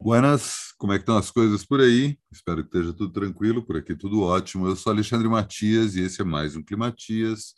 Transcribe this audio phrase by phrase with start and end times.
[0.00, 2.16] Buenas, como é que estão as coisas por aí?
[2.30, 4.68] Espero que esteja tudo tranquilo, por aqui tudo ótimo.
[4.68, 7.54] Eu sou Alexandre Matias e esse é mais um Climatias,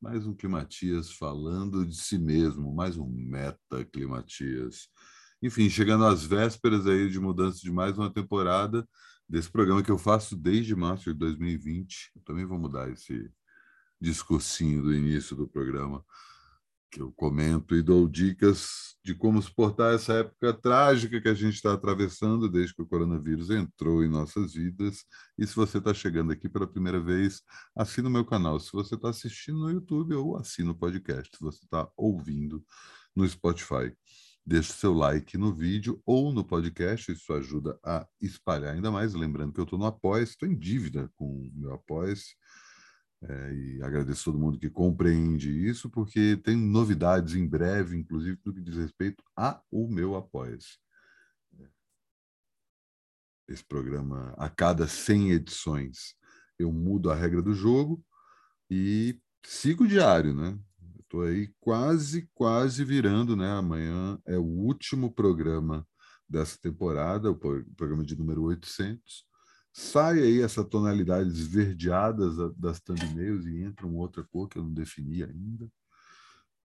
[0.00, 4.88] mais um Climatias falando de si mesmo, mais um Meta Climatias.
[5.42, 8.88] Enfim, chegando às vésperas aí de mudança de mais uma temporada
[9.28, 12.12] desse programa que eu faço desde março de 2020.
[12.16, 13.30] Eu também vou mudar esse
[14.00, 16.02] discursinho do início do programa
[16.94, 21.54] que eu comento e dou dicas de como suportar essa época trágica que a gente
[21.54, 25.04] está atravessando desde que o coronavírus entrou em nossas vidas.
[25.36, 27.42] E se você está chegando aqui pela primeira vez,
[27.76, 28.60] assina o meu canal.
[28.60, 31.36] Se você está assistindo no YouTube, ou assina o podcast.
[31.36, 32.64] Se você está ouvindo
[33.14, 33.92] no Spotify,
[34.46, 37.10] deixe seu like no vídeo ou no podcast.
[37.10, 39.14] Isso ajuda a espalhar ainda mais.
[39.14, 42.14] Lembrando que eu estou no Apoia, estou em dívida com o meu Apoia
[43.26, 48.52] é, e agradeço todo mundo que compreende isso, porque tem novidades em breve, inclusive no
[48.52, 50.78] que diz respeito a o meu Apoia-se.
[53.48, 56.14] Esse programa, a cada 100 edições,
[56.58, 58.02] eu mudo a regra do jogo
[58.70, 60.58] e sigo diário, né?
[61.00, 63.50] Estou aí quase, quase virando, né?
[63.50, 65.86] Amanhã é o último programa
[66.28, 69.26] dessa temporada, o programa de número 800
[69.76, 74.72] sai aí essa tonalidade esverdeada das thumbnails e entra uma outra cor que eu não
[74.72, 75.68] defini ainda.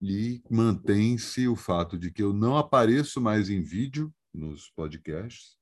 [0.02, 5.56] E mantém-se o fato de que eu não apareço mais em vídeo nos podcasts,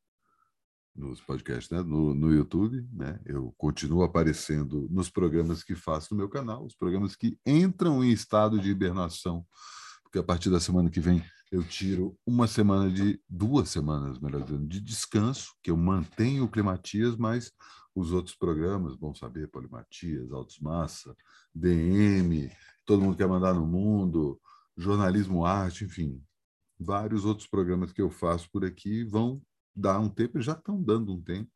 [0.95, 1.83] nos podcasts, né?
[1.83, 3.19] no, no YouTube, né?
[3.25, 8.11] Eu continuo aparecendo nos programas que faço no meu canal, os programas que entram em
[8.11, 9.45] estado de hibernação,
[10.03, 11.21] porque a partir da semana que vem
[11.55, 16.49] eu tiro uma semana de duas semanas, melhor dizendo, de descanso, que eu mantenho o
[16.49, 17.51] Climatias, mas
[17.95, 21.15] os outros programas, Bom Saber, Polimatias, Altos Massa,
[21.53, 22.51] DM,
[22.85, 24.37] Todo Mundo Quer Mandar no Mundo,
[24.75, 26.21] Jornalismo Arte, enfim,
[26.77, 29.41] vários outros programas que eu faço por aqui vão
[29.73, 31.51] dar um tempo, já estão dando um tempo.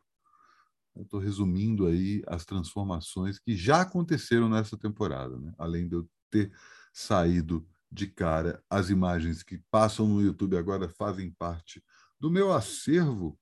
[0.98, 5.54] Estou resumindo aí as transformações que já aconteceram nessa temporada, né?
[5.58, 6.52] além de eu ter
[6.94, 11.84] saído de cara as imagens que passam no YouTube agora fazem parte
[12.20, 13.40] do meu acervo,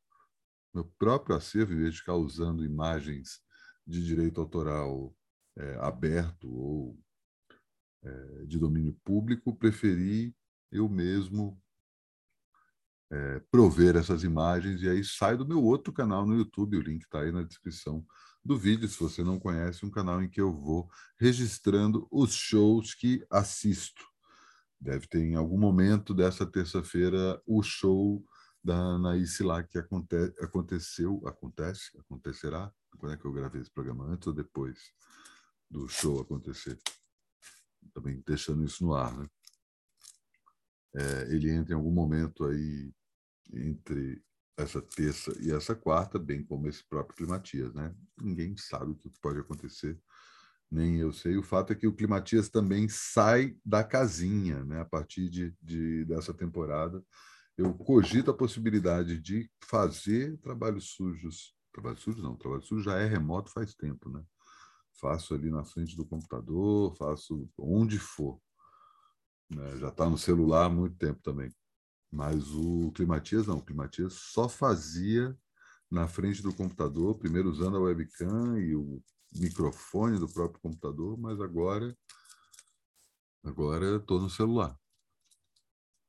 [0.73, 3.41] meu próprio acervo, em vez de ficar usando imagens
[3.85, 5.15] de direito autoral
[5.55, 6.99] é, aberto ou
[8.03, 10.35] é, de domínio público, preferi
[10.71, 11.59] eu mesmo
[13.09, 17.03] é, prover essas imagens e aí sai do meu outro canal no YouTube, o link
[17.03, 18.05] está aí na descrição
[18.43, 22.93] do vídeo, se você não conhece, um canal em que eu vou registrando os shows
[22.93, 24.05] que assisto.
[24.79, 28.23] Deve ter em algum momento dessa terça-feira o show
[28.63, 32.71] da Anaíse lá que aconte aconteceu, acontece, acontecerá.
[32.97, 34.05] Quando é que eu gravei esse programa?
[34.05, 34.91] Antes ou depois
[35.69, 36.77] do show acontecer?
[37.93, 39.27] Também deixando isso no ar, né?
[40.95, 42.93] É, ele entra em algum momento aí
[43.53, 44.23] entre
[44.57, 47.95] essa terça e essa quarta, bem como esse próprio Climatias, né?
[48.19, 49.99] Ninguém sabe o que pode acontecer
[50.69, 51.37] nem eu sei.
[51.37, 54.81] O fato é que o Climatias também sai da casinha, né?
[54.81, 57.03] A partir de, de dessa temporada,
[57.57, 61.55] eu cogito a possibilidade de fazer trabalhos sujos.
[61.73, 64.23] Trabalho sujo não, trabalho sujo já é remoto faz tempo, né?
[64.99, 68.39] Faço ali na frente do computador, faço onde for.
[69.49, 69.77] Né?
[69.77, 71.51] Já está no celular há muito tempo também.
[72.11, 75.37] Mas o Climatias não, o Climatias só fazia
[75.89, 79.01] na frente do computador, primeiro usando a webcam e o
[79.35, 81.95] microfone do próprio computador, mas agora
[83.43, 84.77] agora estou no celular.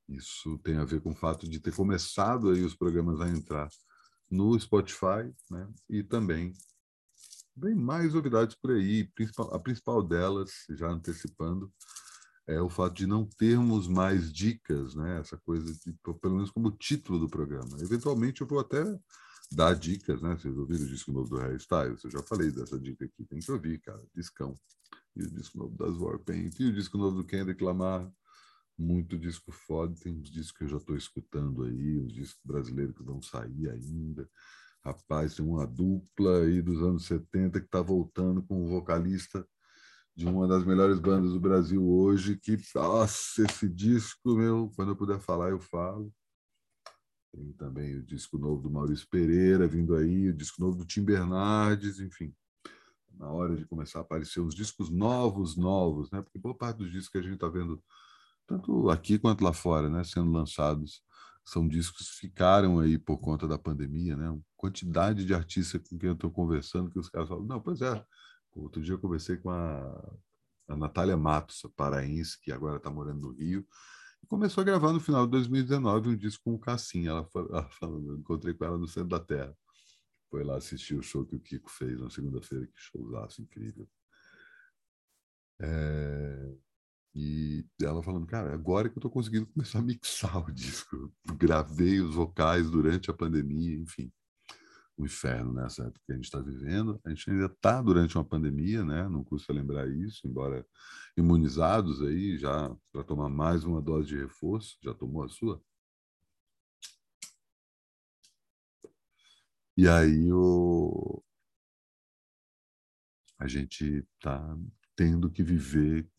[0.09, 3.69] Isso tem a ver com o fato de ter começado aí os programas a entrar
[4.31, 5.69] no Spotify, né?
[5.89, 6.53] E também
[7.55, 9.11] vem mais novidades por aí.
[9.53, 11.73] A principal delas, já antecipando,
[12.47, 15.21] é o fato de não termos mais dicas, né?
[15.21, 17.77] Essa coisa de, pelo menos como título do programa.
[17.81, 18.83] Eventualmente eu vou até
[19.51, 20.37] dar dicas, né?
[20.37, 22.05] Vocês ouviram o disco novo do Harry Styles?
[22.05, 24.03] Eu já falei dessa dica aqui, tem que ouvir, cara.
[24.15, 24.55] Discão.
[25.17, 26.59] E o disco novo das Warpaint.
[26.61, 28.11] E o disco novo do Kendrick Lamar.
[28.79, 29.95] Muito disco foda.
[30.01, 33.71] Tem uns discos que eu já estou escutando aí, uns discos brasileiros que vão sair
[33.71, 34.29] ainda.
[34.85, 39.47] Rapaz, tem uma dupla aí dos anos 70 que está voltando com um vocalista
[40.15, 44.97] de uma das melhores bandas do Brasil hoje, que, nossa, esse disco, meu, quando eu
[44.97, 46.13] puder falar, eu falo.
[47.33, 51.03] Tem também o disco novo do Maurício Pereira vindo aí, o disco novo do Tim
[51.05, 52.35] Bernardes, enfim.
[53.15, 56.23] Na hora de começar a aparecer uns discos novos, novos, né?
[56.23, 57.83] Porque boa parte dos discos que a gente está vendo,
[58.47, 61.03] tanto aqui quanto lá fora, né, sendo lançados,
[61.45, 64.39] são discos que ficaram aí por conta da pandemia, né?
[64.57, 68.05] Quantidade de artistas com quem eu estou conversando que os caras falam, não, pois é.
[68.55, 70.15] Outro dia eu conversei com a,
[70.69, 73.67] a Natália Matos, paraense, que agora está morando no Rio,
[74.29, 77.07] começou a gravar no final de 2019 um disco com o Cassim.
[77.07, 77.29] Ela,
[77.81, 79.57] falando, encontrei com ela no centro da Terra.
[80.31, 83.89] Foi lá assistir o show que o Kiko fez na segunda-feira, que showzaço incrível.
[85.61, 86.55] É...
[87.15, 91.13] E ela falando, cara, agora que eu estou conseguindo começar a mixar o disco.
[91.37, 94.13] Gravei os vocais durante a pandemia, enfim.
[94.99, 97.01] O inferno nessa época que a gente está vivendo.
[97.05, 99.09] A gente ainda está durante uma pandemia, né?
[99.09, 100.67] Não custa lembrar isso, embora
[101.17, 104.77] imunizados aí já para tomar mais uma dose de reforço.
[104.83, 105.63] Já tomou a sua?
[109.77, 111.23] E aí o...
[113.39, 114.59] a gente está
[114.97, 116.11] tendo que viver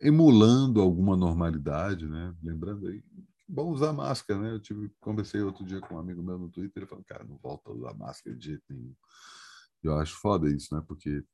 [0.00, 2.34] emulando alguma normalidade, né?
[2.42, 3.04] Lembrando aí,
[3.50, 4.52] bom usar máscara, né?
[4.52, 7.36] Eu tive, conversei outro dia com um amigo meu no Twitter, ele falou, cara, não
[7.38, 8.94] volta a usar máscara de jeito nenhum.
[9.82, 10.82] Eu acho foda isso, né?
[10.86, 11.24] Porque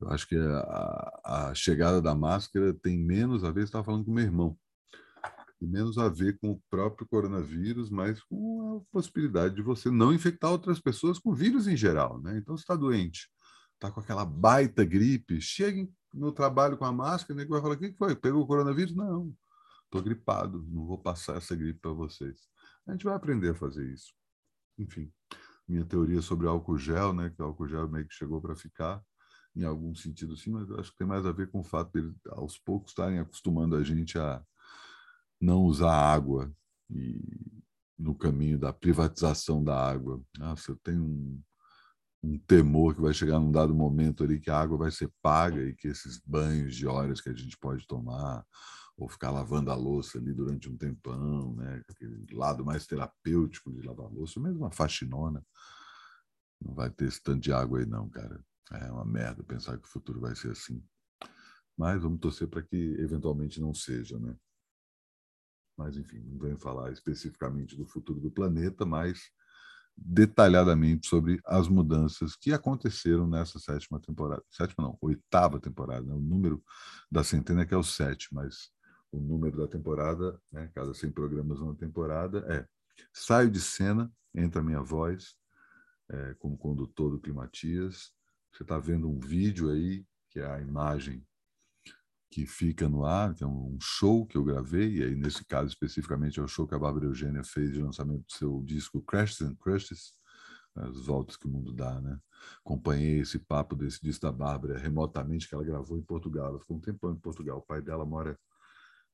[0.00, 4.12] eu acho que a, a chegada da máscara tem menos a ver, estava falando com
[4.12, 4.58] meu irmão,
[5.60, 10.12] tem menos a ver com o próprio coronavírus, mas com a possibilidade de você não
[10.12, 12.36] infectar outras pessoas com vírus em geral, né?
[12.36, 13.28] Então, você está doente,
[13.74, 17.78] está com aquela baita gripe, chega no trabalho com a máscara, nego vai falar: o
[17.78, 18.16] que foi?
[18.16, 18.94] Pegou o coronavírus?
[18.94, 19.32] Não,
[19.92, 22.48] estou gripado, não vou passar essa gripe para vocês.
[22.86, 24.14] A gente vai aprender a fazer isso.
[24.78, 25.12] Enfim,
[25.68, 29.02] minha teoria sobre álcool gel, né, que o álcool gel meio que chegou para ficar,
[29.54, 32.10] em algum sentido sim, mas acho que tem mais a ver com o fato de
[32.30, 34.42] aos poucos estarem acostumando a gente a
[35.38, 36.50] não usar água
[36.90, 37.62] e
[37.98, 40.20] no caminho da privatização da água.
[40.38, 41.42] Nossa, eu tenho um,
[42.22, 45.62] um temor que vai chegar num dado momento ali que a água vai ser paga
[45.62, 48.44] e que esses banhos de horas que a gente pode tomar
[49.02, 51.82] ou ficar lavando a louça ali durante um tempão, né?
[51.88, 55.44] Aquele lado mais terapêutico de lavar louça, mesmo uma faxinona,
[56.60, 58.42] não vai ter esse tanto de água aí não, cara.
[58.72, 60.82] É uma merda pensar que o futuro vai ser assim.
[61.76, 64.36] Mas vamos torcer para que eventualmente não seja, né?
[65.76, 69.30] Mas enfim, não venho falar especificamente do futuro do planeta, mas
[69.96, 74.42] detalhadamente sobre as mudanças que aconteceram nessa sétima temporada.
[74.50, 76.06] Sétima não, oitava temporada.
[76.06, 76.14] Né?
[76.14, 76.62] O número
[77.10, 78.70] da centena é que é o sete, mas
[79.12, 80.70] o número da temporada, né?
[80.74, 82.66] cada 100 programas uma temporada, é
[83.12, 85.36] saio de cena, entra a minha voz
[86.08, 88.12] é, como condutor do Climatias.
[88.52, 91.24] Você está vendo um vídeo aí, que é a imagem
[92.30, 95.68] que fica no ar, que é um show que eu gravei, e aí nesse caso
[95.68, 99.42] especificamente é o show que a Bárbara Eugênia fez de lançamento do seu disco Crashes
[99.42, 100.14] and Crushes,
[100.74, 102.18] as voltas que o mundo dá, né?
[102.64, 106.48] Acompanhei esse papo desse disco da Bárbara remotamente, que ela gravou em Portugal.
[106.48, 107.58] Ela ficou um tempo em Portugal.
[107.58, 108.38] O pai dela mora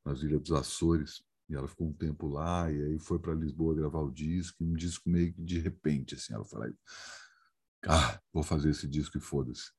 [0.08, 3.74] nas Ilhas dos Açores, e ela ficou um tempo lá, e aí foi para Lisboa
[3.74, 6.68] gravar o disco, e um disco meio que de repente, assim, ela falou,
[7.86, 9.70] ah, vou fazer esse disco e foda-se.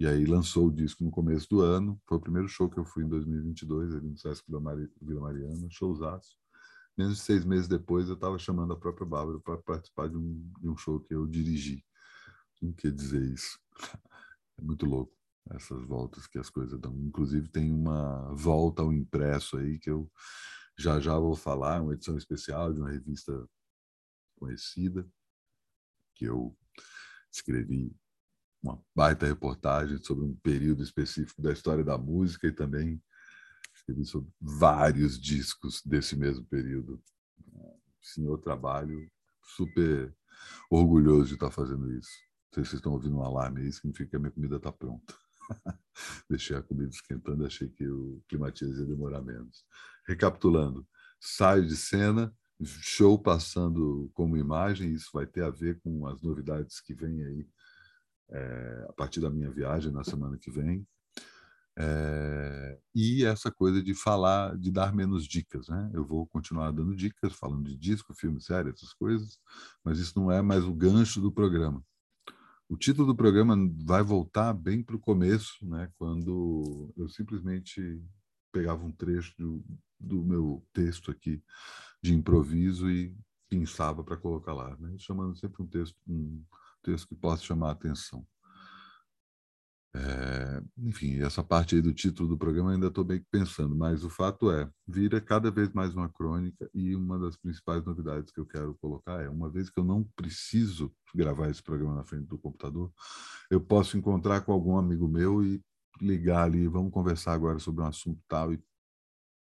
[0.00, 2.00] E aí lançou o disco no começo do ano.
[2.06, 5.20] Foi o primeiro show que eu fui em 2022, ali no Sesc Vila, Mari, Vila
[5.20, 6.36] Mariana, showzaço.
[6.96, 10.52] Menos de seis meses depois, eu estava chamando a própria Bárbara para participar de um,
[10.60, 11.84] de um show que eu dirigi.
[12.62, 13.58] Não quer dizer isso.
[14.60, 15.17] É muito louco
[15.50, 16.94] essas voltas que as coisas dão.
[16.98, 20.10] Inclusive, tem uma volta ao impresso aí que eu
[20.76, 23.48] já já vou falar, uma edição especial de uma revista
[24.36, 25.08] conhecida
[26.14, 26.56] que eu
[27.32, 27.94] escrevi
[28.62, 33.02] uma baita reportagem sobre um período específico da história da música e também
[33.74, 37.02] escrevi sobre vários discos desse mesmo período.
[38.02, 39.10] Senhor trabalho,
[39.42, 40.14] super
[40.70, 42.10] orgulhoso de estar fazendo isso.
[42.46, 44.72] Não sei se vocês estão ouvindo um alarme aí, significa que a minha comida está
[44.72, 45.14] pronta.
[46.28, 49.64] Deixei a comida esquentando, achei que o climatiza ia demorar menos.
[50.06, 50.86] Recapitulando,
[51.20, 56.80] saio de cena, show passando como imagem, isso vai ter a ver com as novidades
[56.80, 57.46] que vêm aí
[58.30, 60.86] é, a partir da minha viagem na semana que vem.
[61.80, 65.88] É, e essa coisa de falar, de dar menos dicas, né?
[65.94, 69.38] Eu vou continuar dando dicas, falando de disco, filme, série, essas coisas,
[69.84, 71.80] mas isso não é mais o gancho do programa.
[72.68, 75.90] O título do programa vai voltar bem para o começo, né?
[75.96, 78.02] Quando eu simplesmente
[78.52, 79.64] pegava um trecho do,
[79.98, 81.42] do meu texto aqui
[82.02, 83.16] de improviso e
[83.48, 84.94] pensava para colocar lá, né?
[84.98, 86.44] chamando sempre um texto, um,
[86.82, 88.26] texto que possa chamar a atenção.
[89.94, 94.10] É, enfim, essa parte aí do título do programa ainda estou bem pensando, mas o
[94.10, 98.46] fato é, vira cada vez mais uma crônica e uma das principais novidades que eu
[98.46, 102.38] quero colocar é, uma vez que eu não preciso gravar esse programa na frente do
[102.38, 102.92] computador,
[103.50, 105.60] eu posso encontrar com algum amigo meu e
[106.00, 108.60] ligar ali, vamos conversar agora sobre um assunto tal e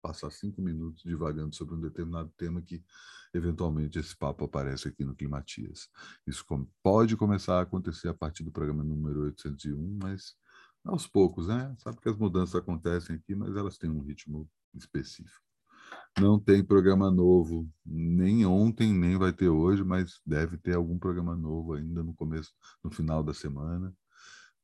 [0.05, 2.85] passar cinco minutos divagando sobre um determinado tema que
[3.33, 5.89] eventualmente esse papo aparece aqui no Climatias.
[6.27, 6.45] Isso
[6.83, 10.37] pode começar a acontecer a partir do programa número 801, mas
[10.85, 11.75] aos poucos, né?
[11.79, 15.43] Sabe que as mudanças acontecem aqui, mas elas têm um ritmo específico.
[16.21, 21.35] Não tem programa novo, nem ontem, nem vai ter hoje, mas deve ter algum programa
[21.35, 22.53] novo ainda no começo,
[22.85, 23.91] no final da semana.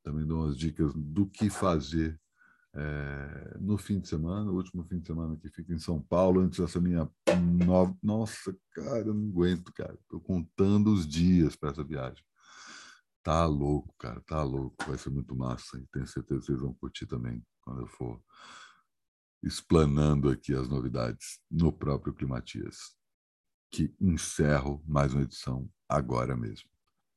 [0.02, 2.20] Também dou umas dicas do que fazer
[2.74, 6.40] é, no fim de semana, o último fim de semana que fica em São Paulo,
[6.40, 7.10] antes dessa minha
[7.66, 7.96] nova.
[8.02, 9.94] Nossa, cara, eu não aguento, cara.
[9.94, 12.24] Estou contando os dias para essa viagem.
[13.22, 14.84] Tá louco, cara, tá louco.
[14.86, 18.22] Vai ser muito massa e tenho certeza que vocês vão curtir também quando eu for
[19.42, 22.94] explanando aqui as novidades no próprio Climatias,
[23.70, 26.68] que encerro mais uma edição agora mesmo.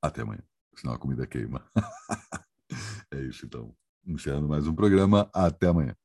[0.01, 0.43] Até amanhã,
[0.75, 1.69] senão a comida queima.
[3.11, 5.29] é isso então encerrando mais um programa.
[5.33, 6.03] Até amanhã.